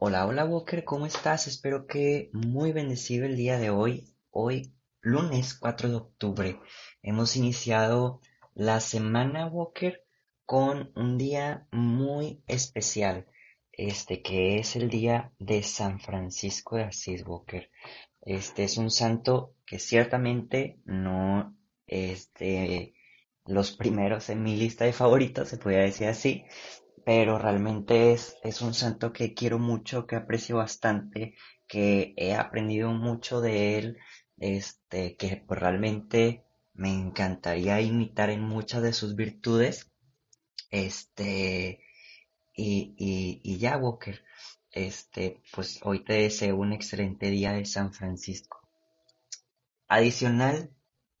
[0.00, 1.48] Hola, hola Walker, ¿cómo estás?
[1.48, 4.14] Espero que muy bendecido el día de hoy.
[4.30, 6.60] Hoy, lunes 4 de octubre,
[7.02, 8.20] hemos iniciado
[8.54, 10.04] la semana Walker
[10.46, 13.26] con un día muy especial,
[13.72, 17.68] este que es el día de San Francisco de Asís Walker.
[18.20, 21.56] Este es un santo que ciertamente no
[21.88, 22.94] es de
[23.44, 26.44] los primeros en mi lista de favoritos, se podría decir así,
[27.08, 32.92] pero realmente es, es un santo que quiero mucho, que aprecio bastante, que he aprendido
[32.92, 33.96] mucho de él,
[34.36, 39.90] este, que pues realmente me encantaría imitar en muchas de sus virtudes,
[40.70, 41.80] este,
[42.54, 44.22] y, y, y ya, Walker,
[44.70, 48.60] este, pues hoy te deseo un excelente día de San Francisco.
[49.88, 50.74] Adicional,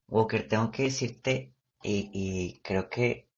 [0.06, 3.30] Walker, tengo que decirte, y, y creo que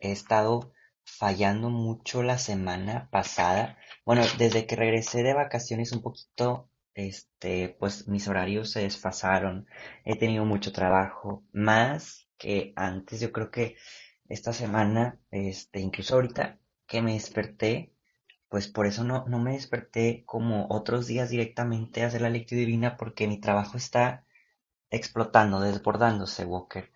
[0.00, 0.72] he estado
[1.06, 3.78] fallando mucho la semana pasada.
[4.04, 9.66] Bueno, desde que regresé de vacaciones un poquito, este, pues mis horarios se desfasaron.
[10.04, 13.20] He tenido mucho trabajo, más que antes.
[13.20, 13.76] Yo creo que
[14.28, 17.92] esta semana, este, incluso ahorita que me desperté,
[18.48, 22.60] pues por eso no, no me desperté como otros días directamente a hacer la lectura
[22.60, 24.24] divina porque mi trabajo está
[24.90, 26.92] explotando, desbordándose, Walker.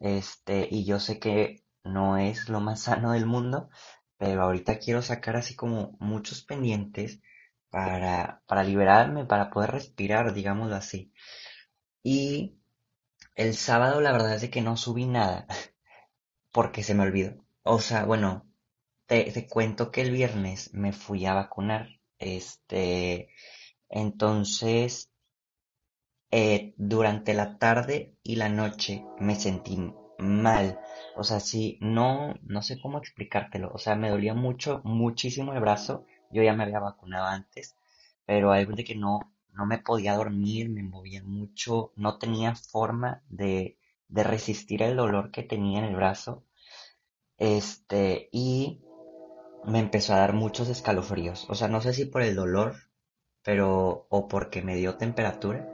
[0.00, 3.70] Este, y yo sé que no es lo más sano del mundo,
[4.18, 7.20] pero ahorita quiero sacar así como muchos pendientes
[7.70, 11.12] para, para liberarme, para poder respirar, digámoslo así.
[12.02, 12.58] Y
[13.34, 15.46] el sábado la verdad es de que no subí nada,
[16.52, 17.44] porque se me olvidó.
[17.62, 18.46] O sea, bueno,
[19.06, 21.88] te, te cuento que el viernes me fui a vacunar.
[22.18, 23.30] Este,
[23.88, 25.10] entonces,
[26.30, 29.76] eh, durante la tarde y la noche me sentí
[30.18, 30.78] mal.
[31.16, 33.70] O sea, sí, no, no sé cómo explicártelo.
[33.72, 36.04] O sea, me dolía mucho, muchísimo el brazo.
[36.30, 37.76] Yo ya me había vacunado antes,
[38.26, 39.20] pero algo de que no,
[39.54, 43.78] no me podía dormir, me movía mucho, no tenía forma de,
[44.08, 46.44] de resistir el dolor que tenía en el brazo.
[47.38, 48.80] Este, y
[49.66, 51.46] me empezó a dar muchos escalofríos.
[51.50, 52.76] O sea, no sé si por el dolor,
[53.42, 55.68] pero, o porque me dio temperatura.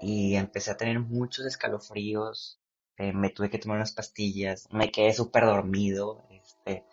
[0.00, 2.59] Y empecé a tener muchos escalofríos,
[3.00, 6.84] eh, me tuve que tomar unas pastillas, me quedé súper dormido, este,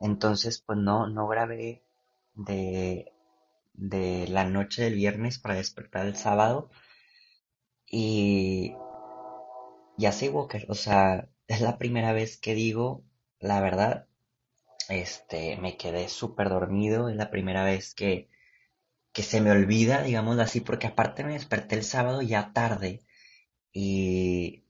[0.00, 1.84] entonces pues no, no grabé
[2.34, 3.12] de,
[3.74, 6.70] de la noche del viernes para despertar el sábado
[7.86, 8.74] y
[9.96, 13.04] ya sé Walker, o sea, es la primera vez que digo
[13.38, 14.08] la verdad,
[14.88, 18.28] este, me quedé súper dormido, es la primera vez que,
[19.12, 23.02] que se me olvida, digamos así, porque aparte me desperté el sábado ya tarde
[23.72, 24.63] y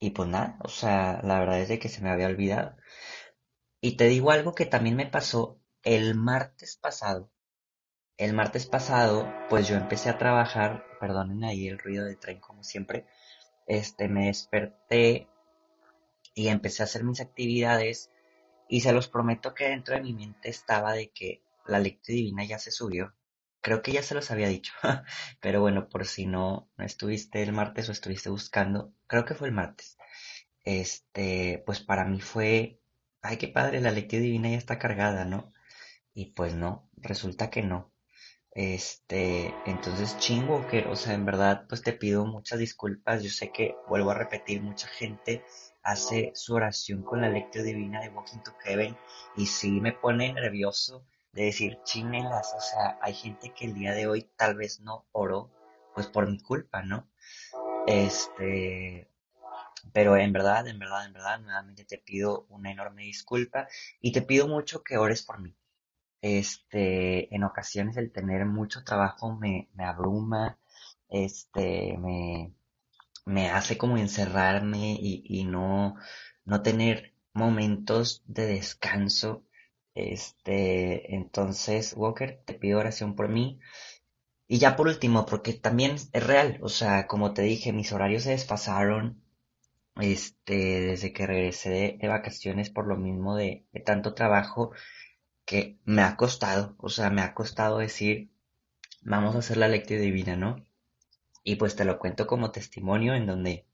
[0.00, 2.76] y pues nada, o sea, la verdad es de que se me había olvidado.
[3.80, 7.30] Y te digo algo que también me pasó el martes pasado.
[8.16, 12.64] El martes pasado, pues yo empecé a trabajar, perdonen ahí el ruido de tren como
[12.64, 13.06] siempre,
[13.66, 15.28] este, me desperté
[16.34, 18.10] y empecé a hacer mis actividades
[18.68, 22.44] y se los prometo que dentro de mi mente estaba de que la lectura divina
[22.44, 23.14] ya se subió.
[23.60, 24.72] Creo que ya se los había dicho,
[25.40, 29.54] pero bueno, por si no, estuviste el martes o estuviste buscando, creo que fue el
[29.54, 29.96] martes.
[30.64, 32.80] Este, pues para mí fue,
[33.22, 35.52] ay, qué padre, la lectura divina ya está cargada, ¿no?
[36.14, 37.92] Y pues no, resulta que no.
[38.52, 43.22] Este, entonces chingo que, o sea, en verdad, pues te pido muchas disculpas.
[43.22, 45.44] Yo sé que, vuelvo a repetir, mucha gente
[45.82, 48.96] hace su oración con la lectura divina de Walking to Heaven
[49.36, 51.06] y sí me pone nervioso
[51.38, 55.06] de decir chinelas, o sea, hay gente que el día de hoy tal vez no
[55.12, 55.52] oró,
[55.94, 57.08] pues por mi culpa, ¿no?
[57.86, 59.08] Este,
[59.92, 63.68] pero en verdad, en verdad, en verdad, nuevamente te pido una enorme disculpa
[64.00, 65.54] y te pido mucho que ores por mí.
[66.22, 70.58] Este, en ocasiones el tener mucho trabajo me, me abruma,
[71.08, 72.52] este, me,
[73.26, 75.94] me hace como encerrarme y, y no,
[76.44, 79.44] no tener momentos de descanso
[79.98, 83.58] este, entonces, Walker, te pido oración por mí.
[84.48, 88.22] Y ya por último, porque también es real, o sea, como te dije, mis horarios
[88.24, 89.22] se desfasaron,
[89.96, 94.72] este, desde que regresé de, vacaciones por lo mismo de, tanto trabajo,
[95.44, 98.30] que me ha costado, o sea, me ha costado decir,
[99.02, 100.64] vamos a hacer la lectura divina, ¿no?
[101.44, 103.66] Y pues te lo cuento como testimonio en donde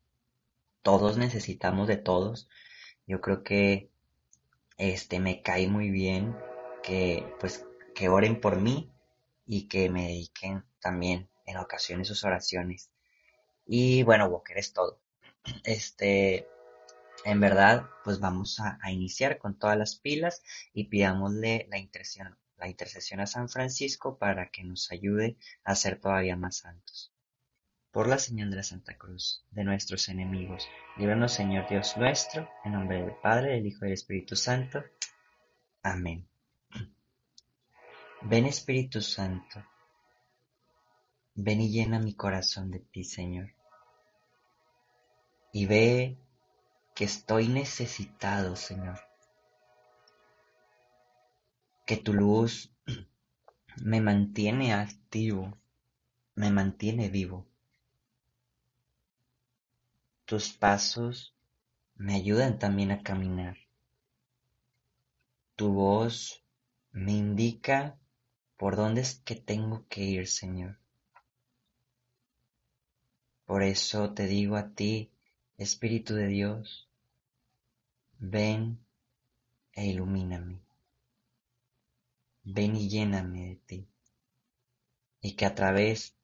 [0.83, 2.49] todos necesitamos de todos.
[3.07, 3.91] Yo creo que
[4.79, 6.37] este me cae muy bien
[6.83, 8.93] que pues que oren por mí
[9.47, 12.91] y que me dediquen también en ocasiones sus oraciones.
[13.67, 15.01] Y bueno, Walker es todo.
[15.65, 16.49] Este,
[17.25, 20.43] en verdad, pues vamos a, iniciar con todas las pilas
[20.73, 26.01] y pidámosle la intercesión, la intercesión a San Francisco para que nos ayude a ser
[26.01, 27.14] todavía más santos.
[27.95, 32.73] Por la señal de la Santa Cruz, de nuestros enemigos, líbranos Señor Dios nuestro, en
[32.73, 34.83] nombre del Padre, del Hijo y del Espíritu Santo.
[35.81, 36.27] Amén.
[38.23, 39.65] Ven Espíritu Santo,
[41.37, 43.55] ven y llena mi corazón de ti, Señor.
[45.53, 46.19] Y ve
[46.97, 48.99] que estoy necesitado, Señor.
[51.87, 52.73] Que tu luz
[53.77, 55.57] me mantiene activo,
[56.35, 57.47] me mantiene vivo.
[60.35, 61.33] Tus pasos
[61.95, 63.57] me ayudan también a caminar.
[65.55, 66.43] Tu voz
[66.91, 67.97] me indica
[68.57, 70.77] por dónde es que tengo que ir, Señor.
[73.45, 75.09] Por eso te digo a ti,
[75.57, 76.89] Espíritu de Dios,
[78.19, 78.81] ven
[79.73, 80.59] e ilumíname.
[82.43, 83.87] Ven y lléname de ti.
[85.21, 86.17] Y que a través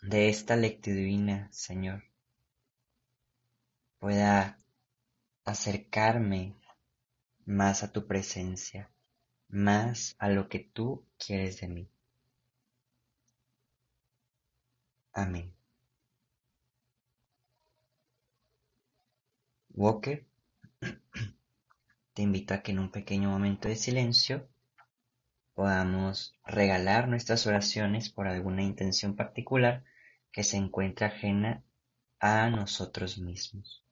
[0.00, 2.09] de esta lectura divina, Señor,
[4.00, 4.58] pueda
[5.44, 6.56] acercarme
[7.44, 8.90] más a tu presencia,
[9.48, 11.88] más a lo que tú quieres de mí.
[15.12, 15.52] Amén.
[19.74, 20.26] Walker,
[22.14, 24.48] te invito a que en un pequeño momento de silencio
[25.54, 29.84] podamos regalar nuestras oraciones por alguna intención particular
[30.32, 31.62] que se encuentre ajena
[32.18, 33.84] a nosotros mismos.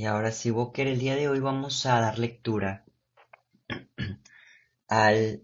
[0.00, 2.86] Y ahora sí, Boker, el día de hoy vamos a dar lectura
[4.88, 5.42] al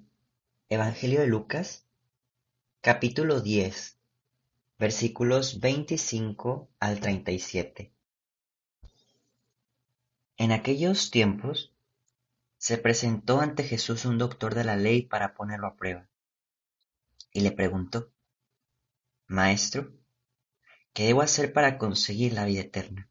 [0.70, 1.86] Evangelio de Lucas,
[2.80, 3.98] capítulo 10,
[4.78, 7.92] versículos 25 al 37.
[10.38, 11.74] En aquellos tiempos
[12.56, 16.08] se presentó ante Jesús un doctor de la ley para ponerlo a prueba,
[17.30, 18.10] y le preguntó,
[19.26, 19.92] Maestro,
[20.94, 23.10] ¿qué debo hacer para conseguir la vida eterna?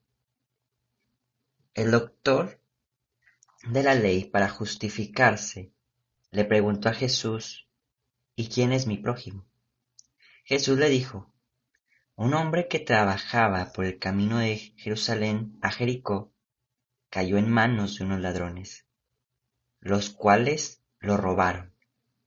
[1.73, 2.61] El doctor
[3.63, 5.71] de la ley, para justificarse,
[6.29, 7.69] le preguntó a Jesús,
[8.35, 9.47] ¿y quién es mi prójimo?
[10.43, 11.33] Jesús le dijo,
[12.15, 16.33] un hombre que trabajaba por el camino de Jerusalén a Jericó
[17.09, 18.85] cayó en manos de unos ladrones,
[19.79, 21.73] los cuales lo robaron,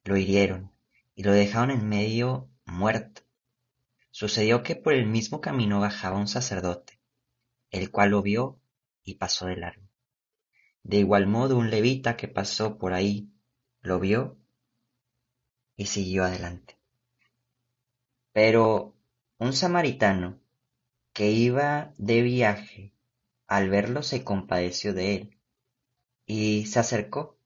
[0.05, 0.73] lo hirieron
[1.15, 3.21] y lo dejaron en medio muerto.
[4.11, 6.99] Sucedió que por el mismo camino bajaba un sacerdote,
[7.71, 8.59] el cual lo vio
[9.05, 9.87] y pasó de largo.
[10.83, 13.31] De igual modo un levita que pasó por ahí
[13.81, 14.39] lo vio
[15.77, 16.79] y siguió adelante.
[18.33, 18.97] Pero
[19.39, 20.41] un samaritano
[21.13, 22.93] que iba de viaje
[23.47, 25.39] al verlo se compadeció de él
[26.27, 27.39] y se acercó,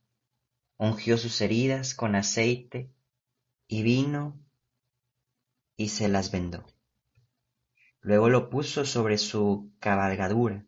[0.76, 2.90] ungió sus heridas con aceite
[3.66, 4.40] y vino
[5.76, 6.66] y se las vendó.
[8.00, 10.67] Luego lo puso sobre su cabalgadura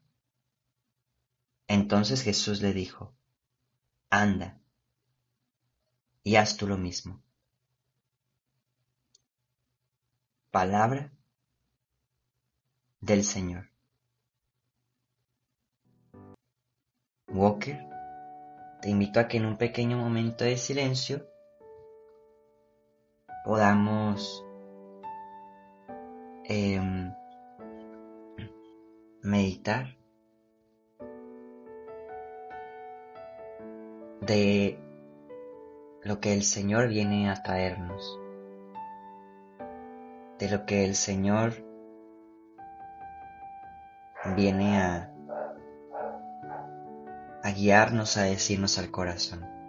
[1.73, 3.15] Entonces Jesús le dijo,
[4.09, 4.59] anda
[6.21, 7.23] y haz tú lo mismo.
[10.51, 11.13] Palabra
[12.99, 13.69] del Señor.
[17.29, 17.79] Walker,
[18.81, 21.25] te invito a que en un pequeño momento de silencio
[23.45, 24.43] podamos
[26.43, 27.13] em,
[29.21, 30.00] meditar
[34.21, 34.79] de
[36.03, 38.19] lo que el Señor viene a traernos,
[40.39, 41.53] de lo que el Señor
[44.35, 45.11] viene a,
[47.55, 49.60] guiarnos, a decirnos al corazón.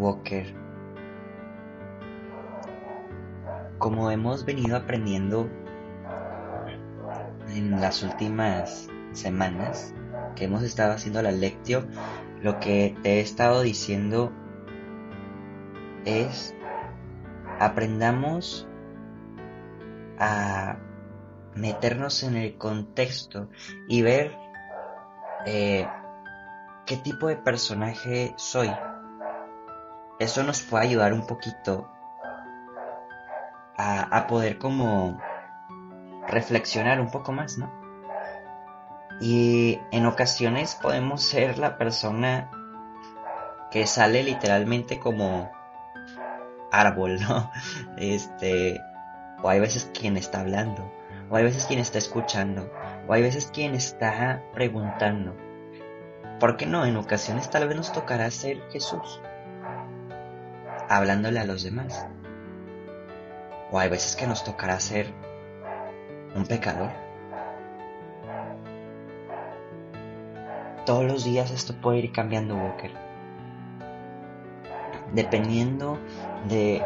[0.00, 0.46] Walker.
[3.78, 5.48] Como hemos venido aprendiendo
[7.54, 9.94] en las últimas semanas
[10.36, 11.86] que hemos estado haciendo la lectio,
[12.42, 14.32] lo que te he estado diciendo
[16.04, 16.54] es
[17.58, 18.66] aprendamos
[20.18, 20.78] a
[21.54, 23.48] meternos en el contexto
[23.88, 24.36] y ver
[25.46, 25.86] eh,
[26.86, 28.70] qué tipo de personaje soy
[30.20, 31.90] eso nos puede ayudar un poquito
[33.76, 35.18] a, poder como
[36.28, 37.72] reflexionar un poco más, ¿no?
[39.18, 42.50] Y en ocasiones podemos ser la persona
[43.70, 45.50] que sale literalmente como
[46.70, 47.50] árbol, ¿no?
[47.96, 48.78] Este,
[49.42, 50.92] o hay veces quien está hablando,
[51.30, 52.70] o hay veces quien está escuchando,
[53.08, 55.34] o hay veces quien está preguntando.
[56.38, 56.84] ¿Por qué no?
[56.84, 59.22] En ocasiones tal vez nos tocará ser Jesús
[60.90, 62.04] hablándole a los demás.
[63.70, 65.06] O hay veces que nos tocará ser
[66.34, 66.90] un pecador.
[70.84, 72.90] Todos los días esto puede ir cambiando, Walker.
[75.14, 75.96] Dependiendo
[76.48, 76.82] de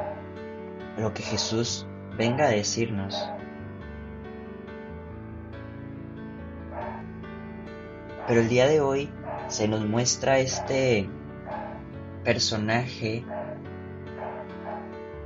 [0.99, 1.87] lo que Jesús
[2.18, 3.30] venga a decirnos.
[8.28, 9.11] Pero el día de hoy
[9.49, 11.08] se nos muestra este
[12.23, 13.25] personaje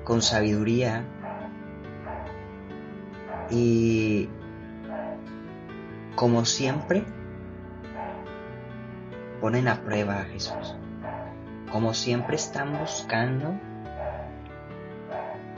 [0.08, 1.04] con sabiduría
[3.50, 4.26] y
[6.16, 7.04] como siempre
[9.42, 10.74] ponen a prueba a Jesús.
[11.70, 13.54] Como siempre están buscando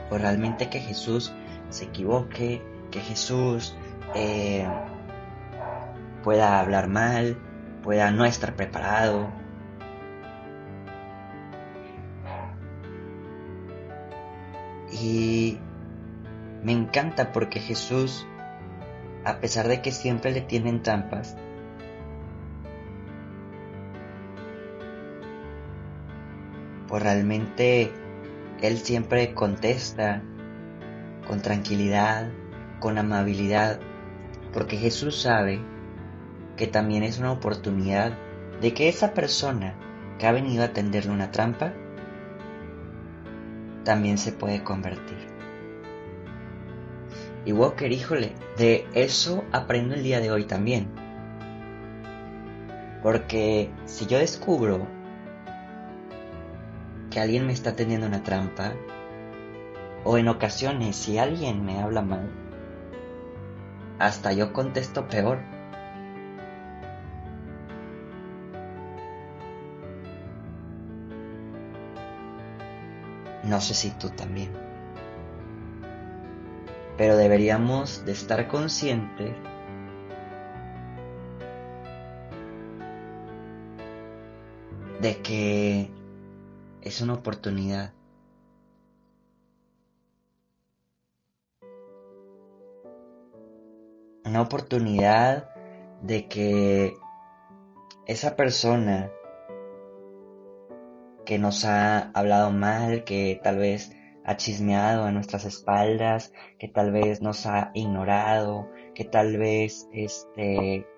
[0.08, 1.32] pues realmente que Jesús
[1.68, 3.76] se equivoque, que Jesús
[4.16, 4.66] eh,
[6.24, 7.36] pueda hablar mal,
[7.84, 9.28] pueda no estar preparado,
[15.00, 15.58] Y
[16.62, 18.26] me encanta porque Jesús,
[19.24, 21.36] a pesar de que siempre le tienen trampas,
[26.86, 27.92] pues realmente
[28.60, 30.22] Él siempre contesta
[31.26, 32.28] con tranquilidad,
[32.80, 33.80] con amabilidad,
[34.52, 35.60] porque Jesús sabe
[36.56, 38.18] que también es una oportunidad
[38.60, 39.74] de que esa persona
[40.18, 41.72] que ha venido a tenderle una trampa
[43.84, 45.18] también se puede convertir.
[47.44, 50.88] Y Walker, híjole, de eso aprendo el día de hoy también.
[53.02, 54.86] Porque si yo descubro
[57.10, 58.74] que alguien me está teniendo una trampa,
[60.04, 62.30] o en ocasiones si alguien me habla mal,
[63.98, 65.38] hasta yo contesto peor.
[73.50, 74.52] No sé si tú también.
[76.96, 79.34] Pero deberíamos de estar conscientes
[85.00, 85.90] de que
[86.82, 87.92] es una oportunidad.
[94.24, 95.50] Una oportunidad
[96.02, 96.94] de que
[98.06, 99.10] esa persona
[101.30, 103.92] que nos ha hablado mal, que tal vez
[104.24, 110.88] ha chismeado a nuestras espaldas, que tal vez nos ha ignorado, que tal vez este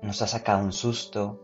[0.00, 1.38] nos ha sacado un susto,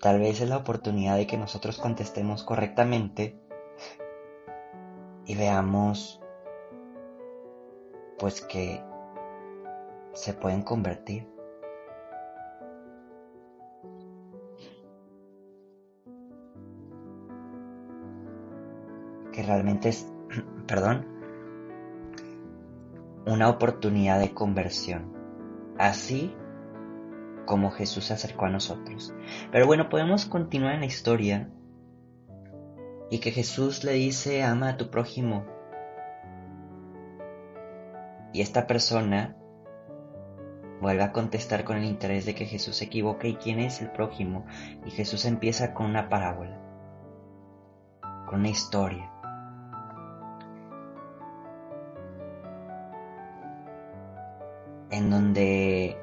[0.00, 3.36] Tal vez es la oportunidad de que nosotros contestemos correctamente
[5.26, 6.20] y veamos
[8.18, 8.82] pues que
[10.12, 11.26] se pueden convertir.
[19.32, 20.10] Que realmente es,
[20.66, 21.06] perdón,
[23.26, 25.12] una oportunidad de conversión.
[25.78, 26.34] Así
[27.46, 29.14] como Jesús se acercó a nosotros.
[29.50, 31.50] Pero bueno, podemos continuar en la historia
[33.10, 35.44] y que Jesús le dice, ama a tu prójimo.
[38.32, 39.36] Y esta persona
[40.82, 43.90] vuelve a contestar con el interés de que Jesús se equivoque y quién es el
[43.90, 44.44] prójimo.
[44.84, 46.58] Y Jesús empieza con una parábola,
[48.26, 49.08] con una historia.
[54.90, 55.96] En donde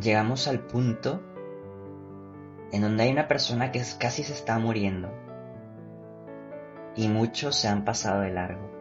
[0.00, 1.22] llegamos al punto
[2.72, 5.08] en donde hay una persona que casi se está muriendo
[6.96, 8.73] y muchos se han pasado de largo.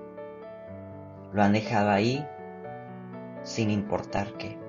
[1.33, 2.27] Lo han dejado ahí
[3.43, 4.59] sin importar qué.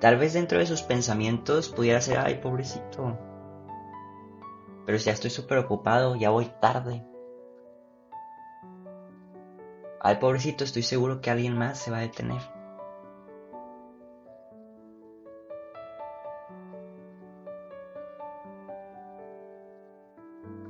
[0.00, 3.18] Tal vez dentro de sus pensamientos pudiera ser, ay, pobrecito.
[4.86, 7.04] Pero ya estoy súper ocupado, ya voy tarde.
[10.00, 12.40] Ay, pobrecito, estoy seguro que alguien más se va a detener.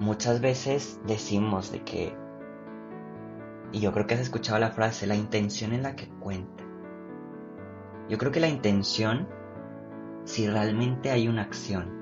[0.00, 2.16] muchas veces decimos de que,
[3.72, 6.64] y yo creo que has escuchado la frase, la intención es la que cuenta.
[8.08, 9.28] Yo creo que la intención,
[10.24, 11.98] si realmente hay una acción,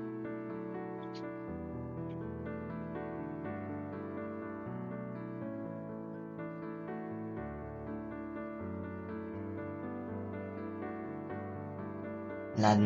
[12.57, 12.77] la,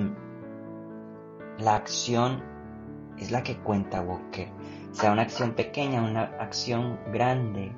[1.59, 2.43] la acción
[3.17, 4.51] es la que cuenta, Walker
[4.93, 7.75] sea una acción pequeña, una acción grande,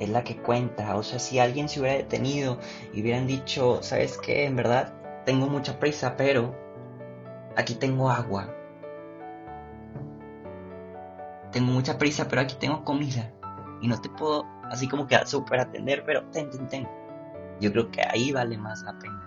[0.00, 0.96] es la que cuenta.
[0.96, 2.58] O sea, si alguien se hubiera detenido
[2.92, 4.46] y hubieran dicho, ¿sabes qué?
[4.46, 6.54] En verdad tengo mucha prisa, pero
[7.56, 8.54] aquí tengo agua.
[11.52, 13.32] Tengo mucha prisa, pero aquí tengo comida.
[13.80, 16.88] Y no te puedo así como que súper atender, pero ten, ten, ten.
[17.60, 19.24] Yo creo que ahí vale más la pena.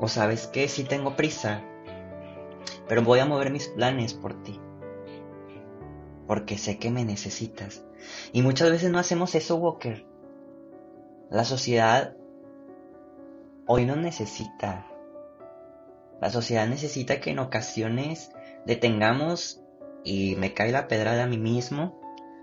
[0.00, 1.62] O sabes qué, si tengo prisa,
[2.88, 4.60] pero voy a mover mis planes por ti.
[6.26, 7.84] Porque sé que me necesitas.
[8.32, 10.06] Y muchas veces no hacemos eso, Walker.
[11.30, 12.16] La sociedad
[13.66, 14.86] hoy no necesita.
[16.20, 18.30] La sociedad necesita que en ocasiones
[18.66, 19.60] detengamos,
[20.04, 22.00] y me cae la pedrada a mí mismo,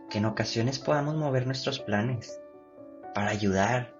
[0.10, 2.42] que en ocasiones podamos mover nuestros planes
[3.14, 3.96] para ayudar.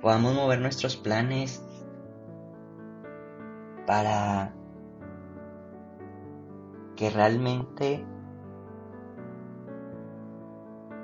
[0.00, 1.62] Podamos mover nuestros planes
[3.86, 4.54] para
[7.02, 8.06] que realmente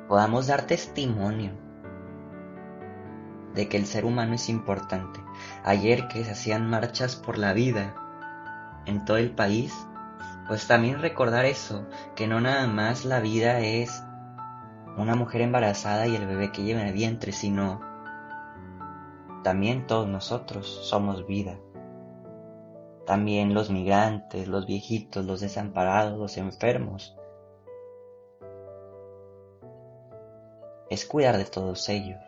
[0.07, 1.51] podamos dar testimonio
[3.57, 5.19] de que el ser humano es importante.
[5.65, 7.97] Ayer que se hacían marchas por la vida
[8.87, 9.75] en todo el país,
[10.47, 11.85] pues también recordar eso,
[12.15, 14.05] que no nada más la vida es
[14.97, 17.81] una mujer embarazada y el bebé que lleva en el vientre, sino
[19.43, 21.59] también todos nosotros somos vida
[23.09, 27.17] también los migrantes, los viejitos, los desamparados, los enfermos.
[30.91, 32.21] Es cuidar de todos ellos.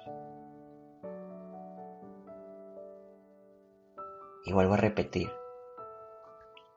[4.47, 5.31] Y vuelvo a repetir,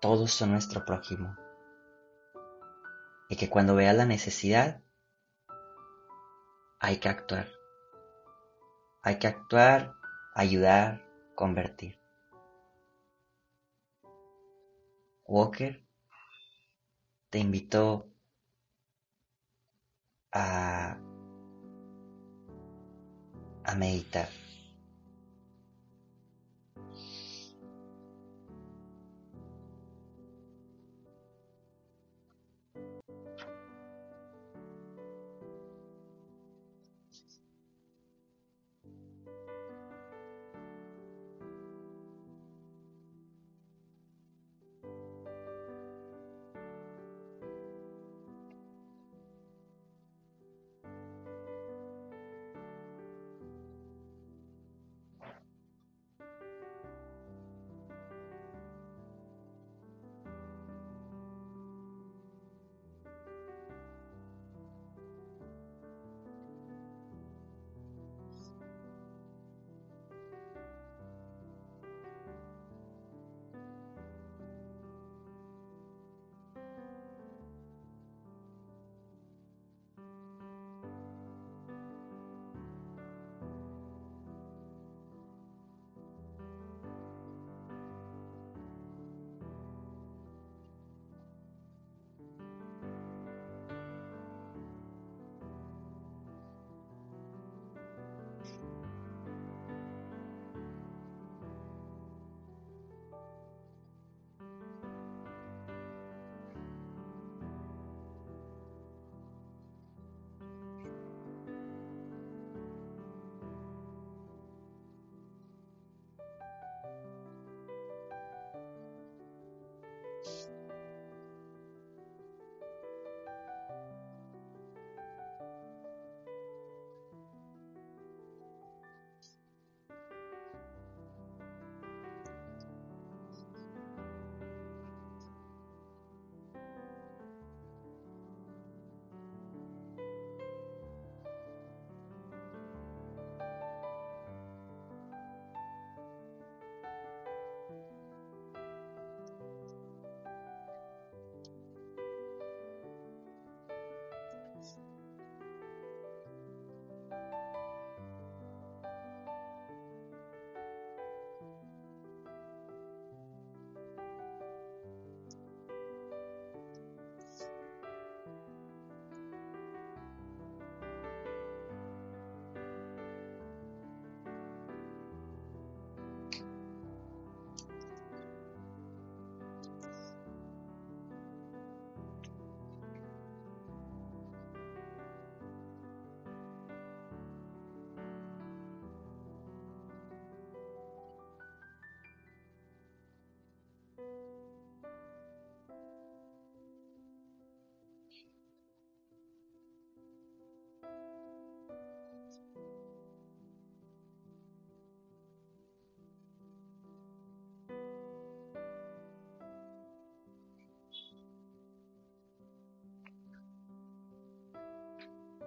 [0.02, 1.38] todos son nuestro prójimo.
[3.30, 4.82] Y que cuando veas la necesidad,
[6.82, 7.48] hay que actuar.
[9.02, 9.94] Hay que actuar,
[10.36, 12.03] ayudar, convertir.
[15.34, 15.84] Walker
[17.32, 18.08] te invitó
[20.32, 20.96] a,
[23.64, 24.30] a meditar.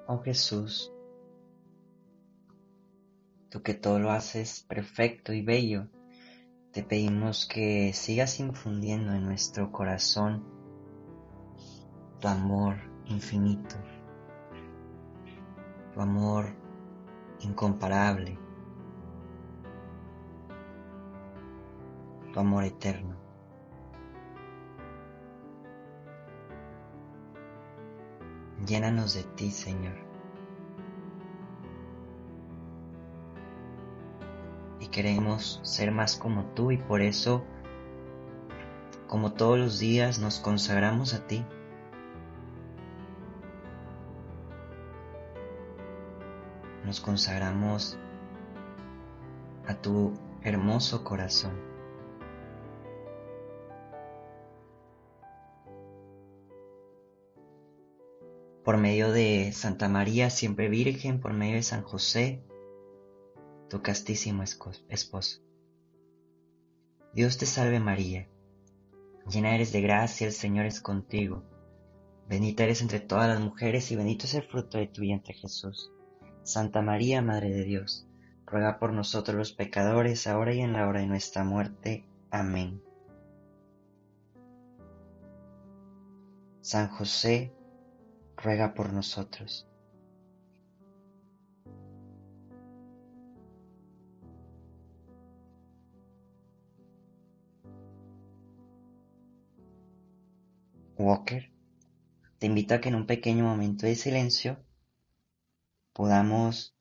[0.09, 0.93] Oh Jesús,
[3.51, 5.89] tú que todo lo haces perfecto y bello,
[6.71, 10.45] te pedimos que sigas infundiendo en nuestro corazón
[12.21, 13.75] tu amor infinito,
[15.93, 16.55] tu amor
[17.41, 18.39] incomparable,
[22.33, 23.26] tu amor eterno.
[28.67, 29.95] Llénanos de ti, Señor.
[34.81, 37.45] Y queremos ser más como tú y por eso,
[39.07, 41.45] como todos los días, nos consagramos a ti.
[46.85, 47.97] Nos consagramos
[49.69, 51.76] a tu hermoso corazón.
[58.67, 62.43] Por medio de Santa María, siempre Virgen, por medio de San José,
[63.71, 65.41] tu castísimo esposo.
[67.15, 68.29] Dios te salve María,
[69.31, 71.45] llena eres de gracia, el Señor es contigo,
[72.29, 75.93] bendita eres entre todas las mujeres y bendito es el fruto de tu vientre Jesús.
[76.43, 78.09] Santa María, Madre de Dios,
[78.47, 82.05] ruega por nosotros los pecadores, ahora y en la hora de nuestra muerte.
[82.33, 82.83] Amén.
[86.63, 87.56] San José,
[88.37, 89.69] ruega por nosotros.
[100.99, 101.53] Walker,
[102.39, 104.59] te invito a que en un pequeño momento de silencio
[105.93, 106.75] podamos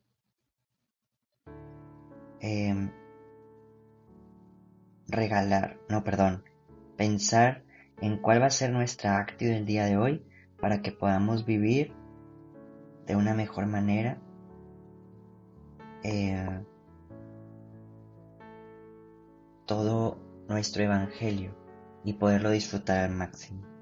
[2.40, 2.92] em,
[5.08, 6.44] regalar, no, perdón,
[6.98, 7.64] pensar
[8.02, 10.26] en cuál va a ser nuestra actitud el día de hoy
[10.66, 11.94] para que podamos vivir
[13.06, 14.18] de una mejor manera
[16.04, 16.66] eh,
[19.68, 20.18] todo
[20.50, 21.56] nuestro evangelio
[22.04, 23.75] y poderlo disfrutar al máximo.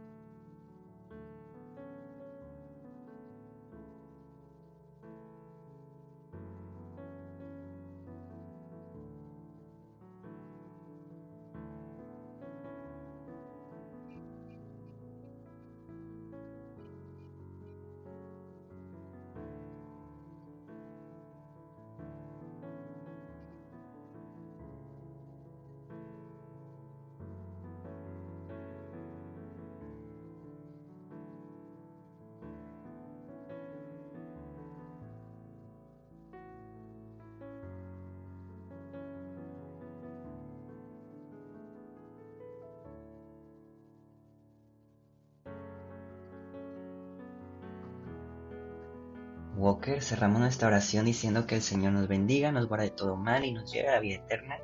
[49.55, 53.53] Walker, cerramos nuestra oración diciendo que el Señor nos bendiga, nos guarde todo mal y
[53.53, 54.57] nos lleve a la vida eterna.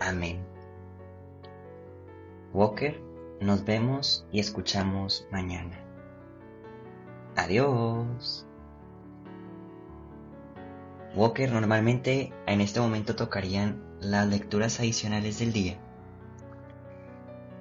[0.00, 0.42] Amén.
[2.54, 2.98] Walker,
[3.40, 5.78] nos vemos y escuchamos mañana.
[7.36, 8.46] Adiós.
[11.14, 15.78] Walker, normalmente en este momento tocarían las lecturas adicionales del día.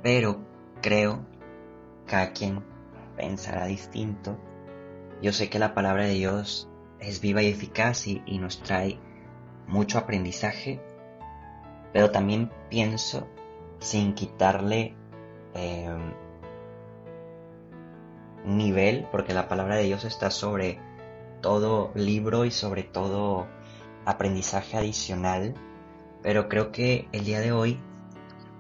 [0.01, 0.39] Pero
[0.82, 1.25] creo,
[2.06, 2.63] cada quien
[3.17, 4.38] pensará distinto
[5.21, 8.99] yo sé que la palabra de Dios es viva y eficaz y, nos trae
[9.67, 10.82] mucho aprendizaje,
[11.93, 13.28] pero también pienso
[13.80, 14.95] sin quitarle
[15.54, 16.13] em,
[18.45, 20.80] nivel, porque la palabra de Dios está sobre
[21.41, 23.47] todo libro y sobre todo
[24.06, 25.54] aprendizaje adicional,
[26.21, 27.80] pero creo que el día de hoy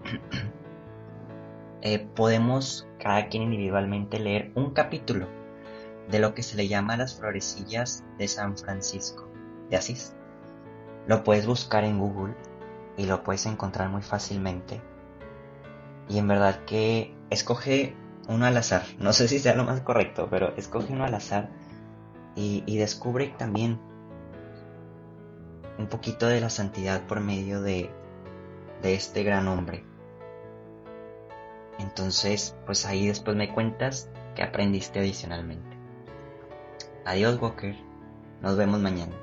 [1.81, 5.44] eh, podemos cada quien individualmente leer un capítulo
[6.09, 9.29] de lo que se le llama las florecillas de San Francisco
[9.69, 10.13] de Asís.
[11.07, 12.35] Lo puedes buscar en Google
[12.97, 14.81] y lo puedes encontrar muy fácilmente.
[16.07, 17.95] Y en verdad que escoge
[18.27, 18.83] uno al azar.
[18.99, 21.49] No sé si sea lo más correcto, pero escoge uno al azar
[22.35, 23.79] y, descubre también
[25.77, 27.89] un poquito de la santidad por medio de,
[28.81, 29.85] de este gran hombre.
[31.79, 35.74] Entonces, pues ahí después me cuentas que aprendiste adicionalmente.
[37.05, 37.75] Adiós Walker,
[38.41, 39.13] nos vemos mañana.